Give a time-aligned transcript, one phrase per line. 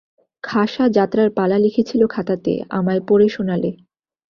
[0.43, 3.71] খাসা যাত্রার পালা লিখেছিল খাতাতে, আমায় পড়ে শোনালে।